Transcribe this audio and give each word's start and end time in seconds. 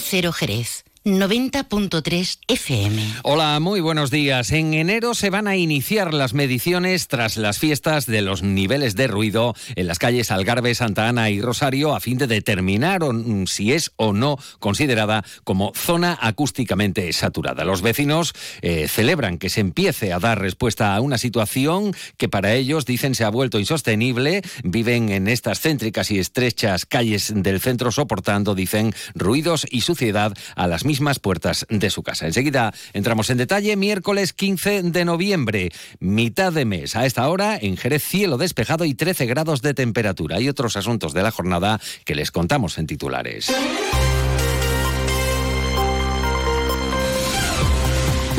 Cero 0.00 0.32
Jerez. 0.32 0.84
90.3 1.06 2.38
FM. 2.48 3.00
Hola, 3.22 3.60
muy 3.60 3.78
buenos 3.78 4.10
días. 4.10 4.50
En 4.50 4.74
enero 4.74 5.14
se 5.14 5.30
van 5.30 5.46
a 5.46 5.54
iniciar 5.54 6.12
las 6.12 6.34
mediciones 6.34 7.06
tras 7.06 7.36
las 7.36 7.60
fiestas 7.60 8.06
de 8.06 8.22
los 8.22 8.42
niveles 8.42 8.96
de 8.96 9.06
ruido 9.06 9.54
en 9.76 9.86
las 9.86 10.00
calles 10.00 10.32
Algarve, 10.32 10.74
Santa 10.74 11.06
Ana 11.06 11.30
y 11.30 11.40
Rosario 11.40 11.94
a 11.94 12.00
fin 12.00 12.18
de 12.18 12.26
determinar 12.26 13.02
si 13.46 13.72
es 13.72 13.92
o 13.94 14.12
no 14.12 14.36
considerada 14.58 15.24
como 15.44 15.70
zona 15.76 16.18
acústicamente 16.20 17.12
saturada. 17.12 17.64
Los 17.64 17.82
vecinos 17.82 18.32
eh, 18.60 18.88
celebran 18.88 19.38
que 19.38 19.48
se 19.48 19.60
empiece 19.60 20.12
a 20.12 20.18
dar 20.18 20.40
respuesta 20.40 20.96
a 20.96 21.00
una 21.00 21.18
situación 21.18 21.94
que 22.16 22.28
para 22.28 22.54
ellos 22.54 22.84
dicen 22.84 23.14
se 23.14 23.22
ha 23.22 23.30
vuelto 23.30 23.60
insostenible. 23.60 24.42
Viven 24.64 25.10
en 25.10 25.28
estas 25.28 25.60
céntricas 25.60 26.10
y 26.10 26.18
estrechas 26.18 26.84
calles 26.84 27.32
del 27.32 27.60
centro 27.60 27.92
soportando, 27.92 28.56
dicen, 28.56 28.92
ruidos 29.14 29.68
y 29.70 29.82
suciedad 29.82 30.36
a 30.56 30.66
las 30.66 30.84
mismas 30.84 30.95
mismas 30.96 31.18
puertas 31.18 31.66
de 31.68 31.90
su 31.90 32.02
casa. 32.02 32.26
Enseguida 32.26 32.72
entramos 32.94 33.28
en 33.28 33.36
detalle. 33.36 33.76
Miércoles 33.76 34.32
15 34.32 34.82
de 34.84 35.04
noviembre, 35.04 35.70
mitad 36.00 36.54
de 36.54 36.64
mes. 36.64 36.96
A 36.96 37.04
esta 37.04 37.28
hora, 37.28 37.58
en 37.60 37.76
Jerez, 37.76 38.02
cielo 38.02 38.38
despejado 38.38 38.86
y 38.86 38.94
13 38.94 39.26
grados 39.26 39.60
de 39.60 39.74
temperatura. 39.74 40.36
Hay 40.36 40.48
otros 40.48 40.76
asuntos 40.76 41.12
de 41.12 41.22
la 41.22 41.30
jornada 41.30 41.80
que 42.06 42.14
les 42.14 42.30
contamos 42.30 42.78
en 42.78 42.86
titulares. 42.86 43.52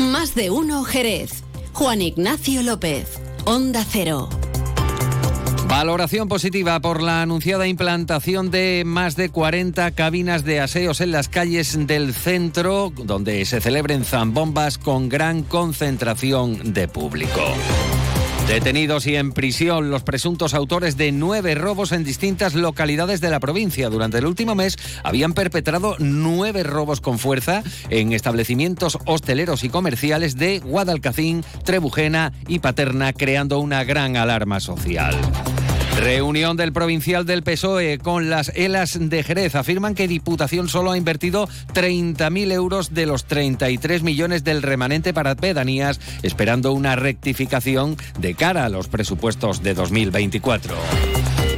Más 0.00 0.34
de 0.34 0.50
uno, 0.50 0.82
Jerez. 0.82 1.44
Juan 1.74 2.02
Ignacio 2.02 2.62
López. 2.64 3.20
Onda 3.44 3.84
Cero. 3.88 4.28
Valoración 5.68 6.28
positiva 6.28 6.80
por 6.80 7.02
la 7.02 7.20
anunciada 7.20 7.66
implantación 7.66 8.50
de 8.50 8.84
más 8.86 9.16
de 9.16 9.28
40 9.28 9.90
cabinas 9.90 10.42
de 10.42 10.60
aseos 10.60 11.02
en 11.02 11.12
las 11.12 11.28
calles 11.28 11.86
del 11.86 12.14
centro, 12.14 12.90
donde 12.96 13.44
se 13.44 13.60
celebren 13.60 14.04
zambombas 14.04 14.78
con 14.78 15.10
gran 15.10 15.42
concentración 15.42 16.72
de 16.72 16.88
público. 16.88 17.42
Detenidos 18.48 19.06
y 19.06 19.14
en 19.14 19.32
prisión 19.32 19.90
los 19.90 20.02
presuntos 20.04 20.54
autores 20.54 20.96
de 20.96 21.12
nueve 21.12 21.54
robos 21.54 21.92
en 21.92 22.02
distintas 22.02 22.54
localidades 22.54 23.20
de 23.20 23.28
la 23.28 23.40
provincia. 23.40 23.90
Durante 23.90 24.16
el 24.16 24.24
último 24.24 24.54
mes 24.54 24.78
habían 25.04 25.34
perpetrado 25.34 25.96
nueve 25.98 26.62
robos 26.62 27.02
con 27.02 27.18
fuerza 27.18 27.62
en 27.90 28.14
establecimientos 28.14 28.96
hosteleros 29.04 29.64
y 29.64 29.68
comerciales 29.68 30.38
de 30.38 30.60
Guadalcacín, 30.60 31.44
Trebujena 31.62 32.32
y 32.48 32.60
Paterna, 32.60 33.12
creando 33.12 33.58
una 33.58 33.84
gran 33.84 34.16
alarma 34.16 34.60
social. 34.60 35.14
Reunión 36.00 36.56
del 36.56 36.72
provincial 36.72 37.26
del 37.26 37.42
PSOE 37.42 37.98
con 37.98 38.30
las 38.30 38.52
ELAS 38.54 38.98
de 39.00 39.22
Jerez. 39.24 39.54
Afirman 39.56 39.94
que 39.94 40.06
Diputación 40.06 40.68
solo 40.68 40.92
ha 40.92 40.96
invertido 40.96 41.48
30.000 41.74 42.52
euros 42.52 42.94
de 42.94 43.06
los 43.06 43.24
33 43.24 44.02
millones 44.02 44.44
del 44.44 44.62
remanente 44.62 45.12
para 45.12 45.34
pedanías, 45.34 46.00
esperando 46.22 46.72
una 46.72 46.94
rectificación 46.94 47.96
de 48.18 48.34
cara 48.34 48.64
a 48.64 48.68
los 48.68 48.88
presupuestos 48.88 49.62
de 49.62 49.74
2024. 49.74 50.76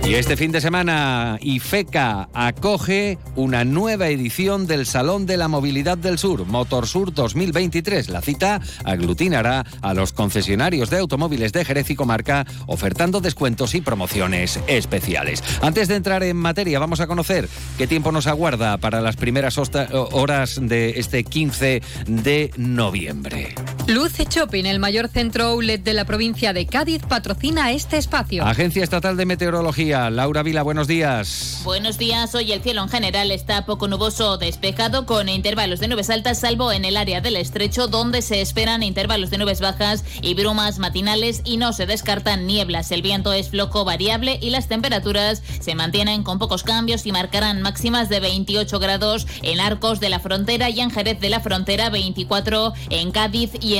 Y 0.04 0.14
este 0.14 0.36
fin 0.36 0.50
de 0.50 0.60
semana, 0.60 1.38
IFECA 1.40 2.30
acoge 2.34 3.18
una 3.36 3.64
nueva 3.64 4.08
edición 4.08 4.66
del 4.66 4.84
Salón 4.84 5.24
de 5.24 5.36
la 5.36 5.46
Movilidad 5.46 5.96
del 5.98 6.18
Sur, 6.18 6.46
Motorsur 6.46 7.14
2023. 7.14 8.08
La 8.08 8.20
cita 8.20 8.60
aglutinará 8.84 9.64
a 9.82 9.94
los 9.94 10.12
concesionarios 10.12 10.90
de 10.90 10.98
automóviles 10.98 11.52
de 11.52 11.64
Jerez 11.64 11.90
y 11.90 11.94
Comarca, 11.94 12.44
ofertando 12.66 13.20
descuentos 13.20 13.74
y 13.74 13.82
promociones 13.82 14.58
especiales. 14.66 15.44
Antes 15.62 15.86
de 15.86 15.96
entrar 15.96 16.24
en 16.24 16.36
materia, 16.36 16.80
vamos 16.80 17.00
a 17.00 17.06
conocer 17.06 17.48
qué 17.78 17.86
tiempo 17.86 18.10
nos 18.10 18.26
aguarda 18.26 18.78
para 18.78 19.00
las 19.00 19.16
primeras 19.16 19.58
horas 19.92 20.58
de 20.60 20.98
este 20.98 21.22
15 21.22 21.82
de 22.06 22.50
noviembre. 22.56 23.54
Luce 23.90 24.24
Shopping, 24.24 24.66
el 24.66 24.78
mayor 24.78 25.08
centro 25.08 25.46
outlet 25.46 25.82
de 25.82 25.94
la 25.94 26.04
provincia 26.04 26.52
de 26.52 26.64
Cádiz, 26.64 27.02
patrocina 27.02 27.72
este 27.72 27.96
espacio. 27.96 28.44
Agencia 28.44 28.84
Estatal 28.84 29.16
de 29.16 29.26
Meteorología 29.26 30.08
Laura 30.10 30.44
Vila, 30.44 30.62
buenos 30.62 30.86
días. 30.86 31.60
Buenos 31.64 31.98
días. 31.98 32.32
Hoy 32.36 32.52
el 32.52 32.62
cielo 32.62 32.84
en 32.84 32.88
general 32.88 33.32
está 33.32 33.66
poco 33.66 33.88
nuboso 33.88 34.30
o 34.30 34.38
despejado 34.38 35.06
con 35.06 35.28
intervalos 35.28 35.80
de 35.80 35.88
nubes 35.88 36.08
altas, 36.08 36.38
salvo 36.38 36.70
en 36.70 36.84
el 36.84 36.96
área 36.96 37.20
del 37.20 37.34
estrecho, 37.34 37.88
donde 37.88 38.22
se 38.22 38.40
esperan 38.40 38.84
intervalos 38.84 39.30
de 39.30 39.38
nubes 39.38 39.60
bajas 39.60 40.04
y 40.22 40.34
brumas 40.34 40.78
matinales 40.78 41.42
y 41.44 41.56
no 41.56 41.72
se 41.72 41.86
descartan 41.86 42.46
nieblas. 42.46 42.92
El 42.92 43.02
viento 43.02 43.32
es 43.32 43.50
floco 43.50 43.84
variable 43.84 44.38
y 44.40 44.50
las 44.50 44.68
temperaturas 44.68 45.42
se 45.58 45.74
mantienen 45.74 46.22
con 46.22 46.38
pocos 46.38 46.62
cambios 46.62 47.06
y 47.06 47.12
marcarán 47.12 47.60
máximas 47.60 48.08
de 48.08 48.20
28 48.20 48.78
grados 48.78 49.26
en 49.42 49.58
Arcos 49.58 49.98
de 49.98 50.10
la 50.10 50.20
Frontera 50.20 50.70
y 50.70 50.78
en 50.78 50.92
Jerez 50.92 51.18
de 51.18 51.28
la 51.28 51.40
Frontera, 51.40 51.90
24 51.90 52.72
en 52.90 53.10
Cádiz 53.10 53.50
y 53.60 53.78
en 53.78 53.79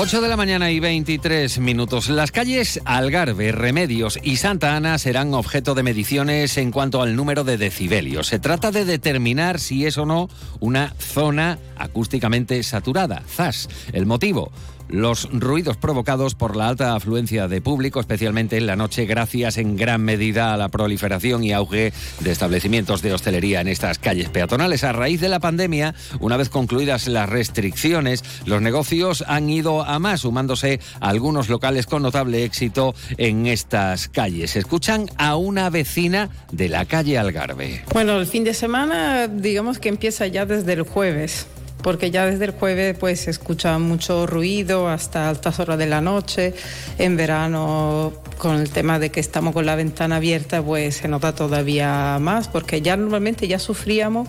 8 0.00 0.20
de 0.20 0.28
la 0.28 0.36
mañana 0.36 0.70
y 0.70 0.78
23 0.78 1.58
minutos. 1.58 2.08
Las 2.08 2.30
calles 2.30 2.80
Algarve, 2.84 3.50
Remedios 3.50 4.16
y 4.22 4.36
Santa 4.36 4.76
Ana 4.76 4.96
serán 4.96 5.34
objeto 5.34 5.74
de 5.74 5.82
mediciones 5.82 6.56
en 6.56 6.70
cuanto 6.70 7.02
al 7.02 7.16
número 7.16 7.42
de 7.42 7.58
decibelios. 7.58 8.28
Se 8.28 8.38
trata 8.38 8.70
de 8.70 8.84
determinar 8.84 9.58
si 9.58 9.86
es 9.86 9.98
o 9.98 10.06
no 10.06 10.30
una 10.60 10.94
zona 11.00 11.58
acústicamente 11.76 12.62
saturada. 12.62 13.24
ZAS. 13.26 13.68
El 13.92 14.06
motivo 14.06 14.52
los 14.88 15.28
ruidos 15.32 15.76
provocados 15.76 16.34
por 16.34 16.56
la 16.56 16.68
alta 16.68 16.94
afluencia 16.94 17.48
de 17.48 17.60
público, 17.60 18.00
especialmente 18.00 18.56
en 18.56 18.66
la 18.66 18.76
noche, 18.76 19.06
gracias 19.06 19.58
en 19.58 19.76
gran 19.76 20.02
medida 20.02 20.52
a 20.52 20.56
la 20.56 20.68
proliferación 20.68 21.44
y 21.44 21.52
auge 21.52 21.92
de 22.20 22.30
establecimientos 22.30 23.02
de 23.02 23.12
hostelería 23.12 23.60
en 23.60 23.68
estas 23.68 23.98
calles 23.98 24.28
peatonales. 24.30 24.84
A 24.84 24.92
raíz 24.92 25.20
de 25.20 25.28
la 25.28 25.40
pandemia, 25.40 25.94
una 26.20 26.36
vez 26.36 26.48
concluidas 26.48 27.08
las 27.08 27.28
restricciones, 27.28 28.24
los 28.46 28.62
negocios 28.62 29.24
han 29.26 29.50
ido 29.50 29.82
a 29.82 29.98
más, 29.98 30.20
sumándose 30.20 30.80
algunos 31.00 31.48
locales 31.48 31.86
con 31.86 32.02
notable 32.02 32.44
éxito 32.44 32.94
en 33.16 33.46
estas 33.46 34.08
calles. 34.08 34.56
Escuchan 34.56 35.06
a 35.16 35.36
una 35.36 35.70
vecina 35.70 36.30
de 36.52 36.68
la 36.68 36.84
calle 36.84 37.18
Algarve. 37.18 37.84
Bueno, 37.92 38.18
el 38.18 38.26
fin 38.26 38.44
de 38.44 38.54
semana, 38.54 39.28
digamos 39.28 39.78
que 39.78 39.88
empieza 39.88 40.26
ya 40.26 40.46
desde 40.46 40.72
el 40.72 40.82
jueves 40.82 41.46
porque 41.82 42.10
ya 42.10 42.26
desde 42.26 42.46
el 42.46 42.50
jueves 42.52 42.96
pues 42.98 43.20
se 43.20 43.30
escucha 43.30 43.78
mucho 43.78 44.26
ruido 44.26 44.88
hasta 44.88 45.28
altas 45.28 45.60
horas 45.60 45.78
de 45.78 45.86
la 45.86 46.00
noche. 46.00 46.54
En 46.98 47.16
verano 47.16 48.12
con 48.38 48.56
el 48.56 48.70
tema 48.70 48.98
de 48.98 49.10
que 49.10 49.20
estamos 49.20 49.52
con 49.52 49.66
la 49.66 49.76
ventana 49.76 50.16
abierta 50.16 50.62
pues 50.62 50.96
se 50.96 51.08
nota 51.08 51.34
todavía 51.34 52.18
más 52.20 52.48
porque 52.48 52.80
ya 52.80 52.96
normalmente 52.96 53.48
ya 53.48 53.58
sufríamos 53.58 54.28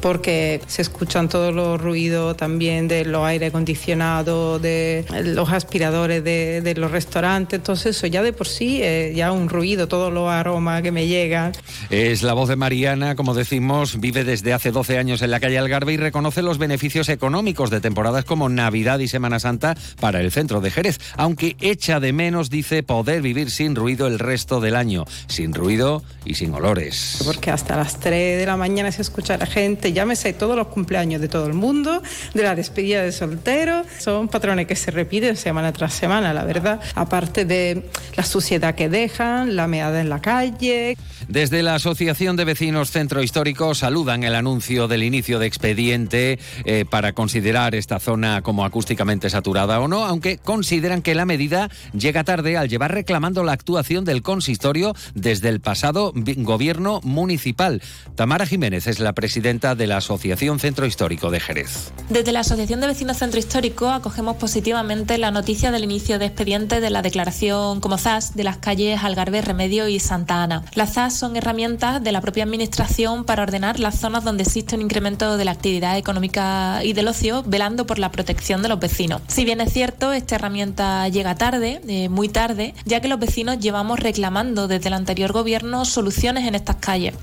porque 0.00 0.60
se 0.66 0.82
escuchan 0.82 1.28
todos 1.28 1.54
los 1.54 1.80
ruidos 1.80 2.36
también 2.36 2.88
de 2.88 3.04
los 3.04 3.24
aire 3.24 3.46
acondicionados, 3.46 4.62
de 4.62 5.04
los 5.24 5.50
aspiradores 5.50 6.24
de, 6.24 6.74
los 6.76 6.90
restaurantes, 6.90 7.58
entonces 7.58 7.96
eso 7.96 8.06
ya 8.06 8.22
de 8.22 8.32
por 8.32 8.46
sí 8.46 8.80
ya 9.14 9.32
un 9.32 9.48
ruido, 9.48 9.88
todos 9.88 10.12
los 10.12 10.30
aromas 10.30 10.82
que 10.82 10.92
me 10.92 11.06
llegan. 11.06 11.52
Es 11.90 12.22
la 12.22 12.34
voz 12.34 12.48
de 12.48 12.56
Mariana, 12.56 13.16
como 13.16 13.34
decimos, 13.34 13.98
vive 13.98 14.24
desde 14.24 14.52
hace 14.52 14.70
12 14.70 14.98
años 14.98 15.22
en 15.22 15.30
la 15.30 15.40
calle 15.40 15.58
Algarve 15.58 15.94
y 15.94 15.96
reconoce 15.96 16.42
los 16.42 16.58
beneficios 16.58 17.08
económicos 17.08 17.70
de 17.70 17.80
temporadas 17.80 18.24
como 18.24 18.48
Navidad 18.48 18.98
y 19.00 19.08
Semana 19.08 19.40
Santa 19.40 19.76
para 20.00 20.20
el 20.20 20.30
centro 20.30 20.60
de 20.60 20.70
Jerez, 20.70 21.00
aunque 21.16 21.56
echa 21.60 22.00
de 22.00 22.12
menos, 22.12 22.50
dice, 22.50 22.82
poder 22.82 23.22
vivir 23.22 23.47
sin 23.50 23.74
ruido 23.74 24.06
el 24.06 24.18
resto 24.18 24.60
del 24.60 24.76
año, 24.76 25.04
sin 25.26 25.54
ruido 25.54 26.02
y 26.24 26.34
sin 26.34 26.52
olores. 26.54 27.22
Porque 27.24 27.50
hasta 27.50 27.76
las 27.76 28.00
3 28.00 28.38
de 28.38 28.46
la 28.46 28.56
mañana 28.56 28.92
se 28.92 29.02
escucha 29.02 29.34
a 29.34 29.38
la 29.38 29.46
gente, 29.46 29.92
llámese 29.92 30.32
todos 30.32 30.56
los 30.56 30.68
cumpleaños 30.68 31.20
de 31.20 31.28
todo 31.28 31.46
el 31.46 31.54
mundo, 31.54 32.02
de 32.34 32.42
la 32.42 32.54
despedida 32.54 33.02
de 33.02 33.12
soltero, 33.12 33.84
son 33.98 34.28
patrones 34.28 34.66
que 34.66 34.76
se 34.76 34.90
repiten 34.90 35.36
semana 35.36 35.72
tras 35.72 35.94
semana, 35.94 36.32
la 36.32 36.44
verdad, 36.44 36.80
aparte 36.94 37.44
de 37.44 37.88
la 38.16 38.24
suciedad 38.24 38.74
que 38.74 38.88
dejan, 38.88 39.56
la 39.56 39.66
meada 39.66 40.00
en 40.00 40.08
la 40.08 40.20
calle. 40.20 40.96
Desde 41.28 41.62
la 41.62 41.74
Asociación 41.74 42.36
de 42.36 42.44
Vecinos 42.44 42.90
Centro 42.90 43.22
Histórico 43.22 43.74
saludan 43.74 44.24
el 44.24 44.34
anuncio 44.34 44.88
del 44.88 45.02
inicio 45.02 45.38
de 45.38 45.46
expediente 45.46 46.38
eh, 46.64 46.84
para 46.88 47.12
considerar 47.12 47.74
esta 47.74 47.98
zona 48.00 48.42
como 48.42 48.64
acústicamente 48.64 49.30
saturada 49.30 49.80
o 49.80 49.88
no, 49.88 50.04
aunque 50.04 50.38
consideran 50.38 51.02
que 51.02 51.14
la 51.14 51.24
medida 51.24 51.70
llega 51.92 52.24
tarde 52.24 52.56
al 52.56 52.68
llevar 52.68 52.92
reclamando 52.92 53.37
la 53.42 53.52
actuación 53.52 54.04
del 54.04 54.22
consistorio 54.22 54.94
desde 55.14 55.48
el 55.48 55.60
pasado 55.60 56.12
gobierno 56.14 57.00
municipal. 57.02 57.82
Tamara 58.14 58.46
Jiménez 58.46 58.86
es 58.86 59.00
la 59.00 59.12
presidenta 59.12 59.74
de 59.74 59.86
la 59.86 59.98
Asociación 59.98 60.58
Centro 60.58 60.86
Histórico 60.86 61.30
de 61.30 61.40
Jerez. 61.40 61.92
Desde 62.08 62.32
la 62.32 62.40
Asociación 62.40 62.80
de 62.80 62.86
Vecinos 62.86 63.18
Centro 63.18 63.38
Histórico 63.38 63.90
acogemos 63.90 64.36
positivamente 64.36 65.18
la 65.18 65.30
noticia 65.30 65.70
del 65.70 65.84
inicio 65.84 66.18
de 66.18 66.26
expediente 66.26 66.80
de 66.80 66.90
la 66.90 67.02
declaración 67.02 67.80
como 67.80 67.98
ZAS 67.98 68.34
de 68.34 68.44
las 68.44 68.58
calles 68.58 69.02
Algarve, 69.02 69.42
Remedio 69.42 69.88
y 69.88 70.00
Santa 70.00 70.42
Ana. 70.42 70.64
Las 70.74 70.94
ZAS 70.94 71.14
son 71.14 71.36
herramientas 71.36 72.02
de 72.02 72.12
la 72.12 72.20
propia 72.20 72.44
Administración 72.44 73.24
para 73.24 73.42
ordenar 73.42 73.78
las 73.78 73.98
zonas 73.98 74.24
donde 74.24 74.42
existe 74.42 74.74
un 74.74 74.82
incremento 74.82 75.36
de 75.36 75.44
la 75.44 75.52
actividad 75.52 75.96
económica 75.96 76.82
y 76.84 76.92
del 76.92 77.08
ocio, 77.08 77.42
velando 77.46 77.86
por 77.86 77.98
la 77.98 78.10
protección 78.10 78.62
de 78.62 78.68
los 78.68 78.80
vecinos. 78.80 79.22
Si 79.28 79.44
bien 79.44 79.60
es 79.60 79.72
cierto, 79.72 80.12
esta 80.12 80.36
herramienta 80.36 81.08
llega 81.08 81.34
tarde, 81.34 81.80
eh, 81.86 82.08
muy 82.08 82.28
tarde, 82.28 82.74
ya 82.84 83.00
que 83.00 83.08
los 83.08 83.18
vecinos 83.18 83.27
llevamos 83.60 84.00
reclamando 84.00 84.68
desde 84.68 84.88
el 84.88 84.94
anterior 84.94 85.32
gobierno 85.32 85.84
soluciones 85.84 86.46
en 86.46 86.54
estas 86.54 86.76
calles. 86.76 87.14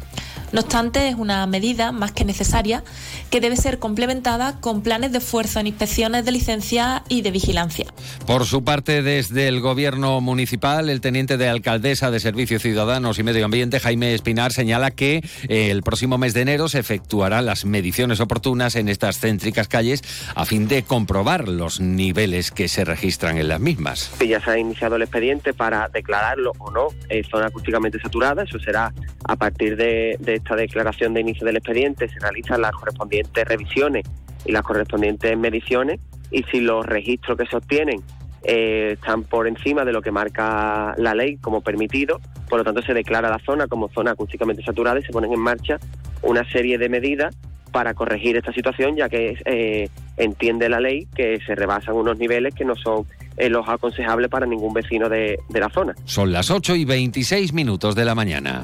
No 0.55 0.61
obstante, 0.61 1.09
es 1.09 1.15
una 1.15 1.45
medida 1.47 1.91
más 1.91 2.13
que 2.13 2.23
necesaria 2.23 2.81
que 3.29 3.41
debe 3.41 3.57
ser 3.57 3.77
complementada 3.77 4.61
con 4.61 4.83
planes 4.83 5.11
de 5.11 5.17
esfuerzo 5.17 5.59
en 5.59 5.67
inspecciones 5.67 6.23
de 6.23 6.31
licencia 6.31 7.03
y 7.09 7.23
de 7.23 7.31
vigilancia. 7.31 7.87
Por 8.25 8.45
su 8.45 8.63
parte, 8.63 9.01
desde 9.01 9.49
el 9.49 9.59
Gobierno 9.59 10.21
municipal, 10.21 10.89
el 10.89 11.01
teniente 11.01 11.35
de 11.35 11.49
alcaldesa 11.49 12.09
de 12.09 12.21
Servicios 12.21 12.61
Ciudadanos 12.61 13.19
y 13.19 13.23
Medio 13.23 13.43
Ambiente, 13.43 13.81
Jaime 13.81 14.13
Espinar, 14.13 14.53
señala 14.53 14.91
que 14.91 15.17
eh, 15.49 15.71
el 15.71 15.83
próximo 15.83 16.17
mes 16.17 16.33
de 16.33 16.43
enero 16.43 16.69
se 16.69 16.79
efectuarán 16.79 17.47
las 17.47 17.65
mediciones 17.65 18.21
oportunas 18.21 18.77
en 18.77 18.87
estas 18.87 19.19
céntricas 19.19 19.67
calles 19.67 20.03
a 20.35 20.45
fin 20.45 20.69
de 20.69 20.83
comprobar 20.83 21.49
los 21.49 21.81
niveles 21.81 22.51
que 22.51 22.69
se 22.69 22.85
registran 22.85 23.37
en 23.37 23.49
las 23.49 23.59
mismas. 23.59 24.09
Ya 24.25 24.39
se 24.39 24.51
ha 24.51 24.57
iniciado 24.57 24.95
el 24.95 25.01
expediente 25.01 25.53
para 25.53 25.89
declararlo 25.89 26.53
o 26.59 26.71
no 26.71 26.87
eh, 27.09 27.23
zona 27.29 27.47
acústicamente 27.47 27.99
saturada. 27.99 28.43
Eso 28.43 28.57
será 28.57 28.93
a 29.25 29.35
partir 29.35 29.75
de, 29.75 30.15
de 30.21 30.44
esta 30.45 30.55
declaración 30.55 31.15
de 31.15 31.21
inicio 31.21 31.43
del 31.43 31.57
expediente 31.57 32.07
se 32.07 32.19
realizan 32.19 32.61
las 32.61 32.71
correspondientes 32.71 33.45
revisiones 33.45 34.05
y 34.45 34.51
las 34.51 34.61
correspondientes 34.61 35.35
mediciones 35.35 35.99
y 36.29 36.43
si 36.43 36.61
los 36.61 36.85
registros 36.85 37.35
que 37.35 37.47
se 37.47 37.57
obtienen 37.57 38.03
eh, 38.43 38.91
están 38.93 39.23
por 39.23 39.47
encima 39.47 39.83
de 39.83 39.91
lo 39.91 40.03
que 40.03 40.11
marca 40.11 40.93
la 40.97 41.15
ley 41.15 41.37
como 41.37 41.61
permitido, 41.61 42.21
por 42.47 42.59
lo 42.59 42.63
tanto 42.63 42.83
se 42.83 42.93
declara 42.93 43.27
la 43.27 43.39
zona 43.39 43.65
como 43.67 43.89
zona 43.89 44.11
acústicamente 44.11 44.63
saturada 44.63 44.99
y 44.99 45.01
se 45.01 45.11
ponen 45.11 45.33
en 45.33 45.39
marcha 45.39 45.79
una 46.21 46.47
serie 46.51 46.77
de 46.77 46.89
medidas 46.89 47.35
para 47.71 47.95
corregir 47.95 48.37
esta 48.37 48.53
situación, 48.53 48.95
ya 48.95 49.09
que 49.09 49.35
eh, 49.45 49.89
entiende 50.15 50.69
la 50.69 50.79
ley 50.79 51.07
que 51.15 51.39
se 51.45 51.55
rebasan 51.55 51.95
unos 51.95 52.19
niveles 52.19 52.53
que 52.53 52.65
no 52.65 52.75
son 52.75 53.07
eh, 53.35 53.49
los 53.49 53.67
aconsejables 53.67 54.29
para 54.29 54.45
ningún 54.45 54.73
vecino 54.73 55.09
de, 55.09 55.39
de 55.49 55.59
la 55.59 55.69
zona. 55.69 55.95
Son 56.05 56.31
las 56.31 56.51
8 56.51 56.75
y 56.75 56.85
26 56.85 57.51
minutos 57.51 57.95
de 57.95 58.05
la 58.05 58.13
mañana. 58.13 58.63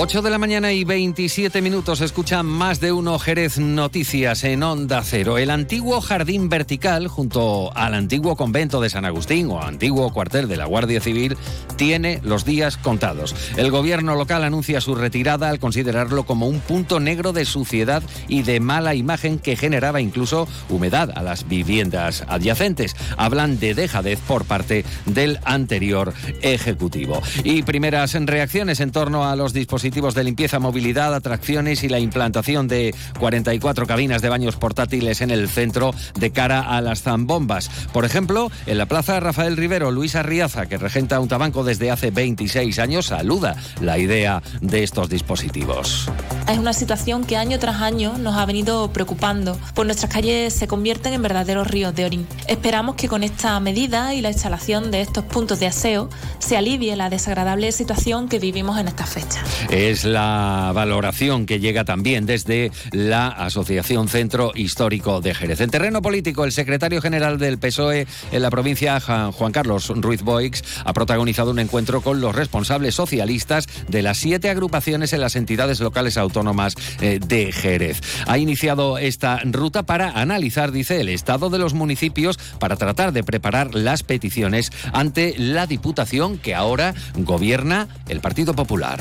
8 0.00 0.22
de 0.22 0.30
la 0.30 0.38
mañana 0.38 0.72
y 0.72 0.84
27 0.84 1.60
minutos 1.60 2.00
escuchan 2.02 2.46
más 2.46 2.78
de 2.78 2.92
uno 2.92 3.18
Jerez 3.18 3.58
Noticias 3.58 4.44
en 4.44 4.62
Onda 4.62 5.02
Cero. 5.02 5.38
El 5.38 5.50
antiguo 5.50 6.00
jardín 6.00 6.48
vertical 6.48 7.08
junto 7.08 7.76
al 7.76 7.94
antiguo 7.94 8.36
convento 8.36 8.80
de 8.80 8.90
San 8.90 9.04
Agustín 9.04 9.48
o 9.50 9.60
antiguo 9.60 10.12
cuartel 10.12 10.46
de 10.46 10.56
la 10.56 10.66
Guardia 10.66 11.00
Civil 11.00 11.36
tiene 11.74 12.20
los 12.22 12.44
días 12.44 12.76
contados. 12.76 13.34
El 13.56 13.72
gobierno 13.72 14.14
local 14.14 14.44
anuncia 14.44 14.80
su 14.80 14.94
retirada 14.94 15.48
al 15.48 15.58
considerarlo 15.58 16.24
como 16.24 16.46
un 16.46 16.60
punto 16.60 17.00
negro 17.00 17.32
de 17.32 17.44
suciedad 17.44 18.04
y 18.28 18.42
de 18.42 18.60
mala 18.60 18.94
imagen 18.94 19.40
que 19.40 19.56
generaba 19.56 20.00
incluso 20.00 20.46
humedad 20.68 21.10
a 21.16 21.24
las 21.24 21.48
viviendas 21.48 22.22
adyacentes. 22.28 22.94
Hablan 23.16 23.58
de 23.58 23.74
dejadez 23.74 24.20
por 24.20 24.44
parte 24.44 24.84
del 25.06 25.40
anterior 25.44 26.14
ejecutivo. 26.40 27.20
Y 27.42 27.62
primeras 27.62 28.14
reacciones 28.14 28.78
en 28.78 28.92
torno 28.92 29.28
a 29.28 29.34
los 29.34 29.52
dispositivos 29.52 29.87
de 29.88 30.22
limpieza, 30.22 30.58
movilidad, 30.58 31.14
atracciones 31.14 31.82
y 31.82 31.88
la 31.88 31.98
implantación 31.98 32.68
de 32.68 32.94
44 33.18 33.86
cabinas 33.86 34.20
de 34.20 34.28
baños 34.28 34.56
portátiles 34.56 35.22
en 35.22 35.30
el 35.30 35.48
centro 35.48 35.94
de 36.14 36.30
cara 36.30 36.60
a 36.60 36.80
las 36.82 37.02
zambombas. 37.02 37.70
Por 37.92 38.04
ejemplo, 38.04 38.50
en 38.66 38.78
la 38.78 38.86
Plaza 38.86 39.18
Rafael 39.18 39.56
Rivero, 39.56 39.90
Luis 39.90 40.14
Arriaza, 40.14 40.66
que 40.66 40.76
regenta 40.76 41.18
un 41.20 41.28
tabanco 41.28 41.64
desde 41.64 41.90
hace 41.90 42.10
26 42.10 42.78
años, 42.78 43.06
saluda 43.06 43.56
la 43.80 43.98
idea 43.98 44.42
de 44.60 44.84
estos 44.84 45.08
dispositivos. 45.08 46.10
Es 46.48 46.58
una 46.58 46.74
situación 46.74 47.24
que 47.24 47.36
año 47.36 47.58
tras 47.58 47.80
año 47.80 48.18
nos 48.18 48.36
ha 48.36 48.44
venido 48.44 48.92
preocupando, 48.92 49.58
pues 49.74 49.86
nuestras 49.86 50.12
calles 50.12 50.52
se 50.52 50.68
convierten 50.68 51.14
en 51.14 51.22
verdaderos 51.22 51.66
ríos 51.66 51.94
de 51.94 52.04
orín. 52.04 52.26
Esperamos 52.46 52.94
que 52.94 53.08
con 53.08 53.24
esta 53.24 53.58
medida 53.58 54.14
y 54.14 54.20
la 54.20 54.30
instalación 54.30 54.90
de 54.90 55.00
estos 55.00 55.24
puntos 55.24 55.58
de 55.60 55.66
aseo 55.66 56.08
se 56.38 56.56
alivie 56.56 56.94
la 56.94 57.10
desagradable 57.10 57.72
situación 57.72 58.28
que 58.28 58.38
vivimos 58.38 58.78
en 58.78 58.88
esta 58.88 59.06
fecha 59.06 59.42
es 59.78 60.04
la 60.04 60.72
valoración 60.74 61.46
que 61.46 61.60
llega 61.60 61.84
también 61.84 62.26
desde 62.26 62.72
la 62.90 63.28
Asociación 63.28 64.08
Centro 64.08 64.50
Histórico 64.56 65.20
de 65.20 65.34
Jerez. 65.34 65.60
En 65.60 65.70
terreno 65.70 66.02
político, 66.02 66.44
el 66.44 66.50
secretario 66.50 67.00
general 67.00 67.38
del 67.38 67.58
PSOE 67.58 68.08
en 68.32 68.42
la 68.42 68.50
provincia, 68.50 68.98
Juan 69.00 69.52
Carlos 69.52 69.92
Ruiz 69.94 70.22
Boix, 70.22 70.62
ha 70.84 70.92
protagonizado 70.92 71.52
un 71.52 71.60
encuentro 71.60 72.00
con 72.00 72.20
los 72.20 72.34
responsables 72.34 72.96
socialistas 72.96 73.66
de 73.88 74.02
las 74.02 74.18
siete 74.18 74.50
agrupaciones 74.50 75.12
en 75.12 75.20
las 75.20 75.36
entidades 75.36 75.78
locales 75.78 76.16
autónomas 76.16 76.74
eh, 77.00 77.20
de 77.24 77.52
Jerez. 77.52 78.00
Ha 78.26 78.38
iniciado 78.38 78.98
esta 78.98 79.40
ruta 79.44 79.84
para 79.84 80.10
analizar, 80.10 80.72
dice, 80.72 81.00
el 81.00 81.08
estado 81.08 81.50
de 81.50 81.58
los 81.58 81.74
municipios 81.74 82.38
para 82.58 82.76
tratar 82.76 83.12
de 83.12 83.22
preparar 83.22 83.74
las 83.74 84.02
peticiones 84.02 84.72
ante 84.92 85.34
la 85.38 85.66
Diputación 85.68 86.38
que 86.38 86.54
ahora 86.54 86.94
gobierna 87.14 87.86
el 88.08 88.20
Partido 88.20 88.54
Popular. 88.54 89.00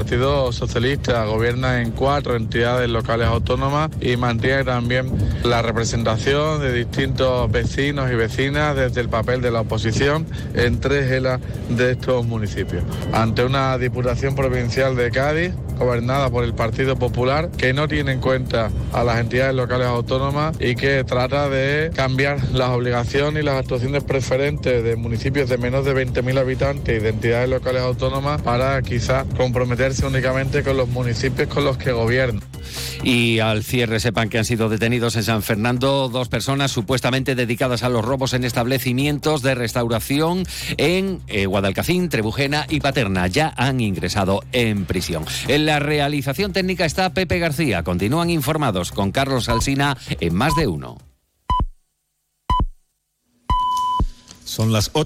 Partido 0.00 0.50
Socialista 0.50 1.26
gobierna 1.26 1.82
en 1.82 1.90
cuatro 1.90 2.34
entidades 2.34 2.88
locales 2.88 3.28
autónomas 3.28 3.90
y 4.00 4.16
mantiene 4.16 4.64
también 4.64 5.12
la 5.44 5.60
representación 5.60 6.58
de 6.62 6.72
distintos 6.72 7.52
vecinos 7.52 8.10
y 8.10 8.14
vecinas 8.14 8.74
desde 8.74 9.02
el 9.02 9.10
papel 9.10 9.42
de 9.42 9.50
la 9.50 9.60
oposición 9.60 10.26
en 10.54 10.80
tres 10.80 11.10
de 11.68 11.90
estos 11.90 12.24
municipios. 12.24 12.82
Ante 13.12 13.44
una 13.44 13.76
Diputación 13.76 14.34
Provincial 14.34 14.96
de 14.96 15.10
Cádiz, 15.10 15.52
gobernada 15.80 16.30
por 16.30 16.44
el 16.44 16.54
Partido 16.54 16.96
Popular, 16.96 17.50
que 17.50 17.72
no 17.72 17.88
tiene 17.88 18.12
en 18.12 18.20
cuenta 18.20 18.70
a 18.92 19.02
las 19.02 19.18
entidades 19.18 19.54
locales 19.54 19.88
autónomas 19.88 20.56
y 20.60 20.74
que 20.74 21.02
trata 21.04 21.48
de 21.48 21.90
cambiar 21.94 22.50
las 22.52 22.70
obligaciones 22.70 23.42
y 23.42 23.46
las 23.46 23.56
actuaciones 23.56 24.04
preferentes 24.04 24.84
de 24.84 24.96
municipios 24.96 25.48
de 25.48 25.58
menos 25.58 25.84
de 25.84 25.94
20.000 25.94 26.38
habitantes 26.38 26.98
y 26.98 27.02
de 27.02 27.08
entidades 27.08 27.48
locales 27.48 27.82
autónomas 27.82 28.42
para 28.42 28.80
quizás 28.82 29.26
comprometerse 29.36 30.06
únicamente 30.06 30.62
con 30.62 30.76
los 30.76 30.88
municipios 30.88 31.48
con 31.48 31.64
los 31.64 31.76
que 31.76 31.92
gobiernan. 31.92 32.42
Y 33.02 33.38
al 33.38 33.64
cierre 33.64 33.98
sepan 33.98 34.28
que 34.28 34.38
han 34.38 34.44
sido 34.44 34.68
detenidos 34.68 35.16
en 35.16 35.22
San 35.22 35.42
Fernando 35.42 36.08
dos 36.08 36.28
personas 36.28 36.70
supuestamente 36.70 37.34
dedicadas 37.34 37.82
a 37.82 37.88
los 37.88 38.04
robos 38.04 38.34
en 38.34 38.44
establecimientos 38.44 39.42
de 39.42 39.54
restauración 39.54 40.44
en 40.76 41.20
eh, 41.28 41.46
Guadalcacín, 41.46 42.08
Trebujena 42.08 42.66
y 42.68 42.80
Paterna. 42.80 43.26
Ya 43.26 43.54
han 43.56 43.80
ingresado 43.80 44.42
en 44.52 44.84
prisión. 44.84 45.24
En 45.48 45.66
la 45.70 45.78
realización 45.78 46.52
técnica 46.52 46.84
está 46.84 47.14
Pepe 47.14 47.38
García. 47.38 47.84
Continúan 47.84 48.28
informados 48.28 48.90
con 48.90 49.12
Carlos 49.12 49.48
Alsina 49.48 49.96
en 50.18 50.34
más 50.34 50.56
de 50.56 50.66
uno. 50.66 50.98
Son 54.44 54.72
las 54.72 54.90
8. 54.92 54.98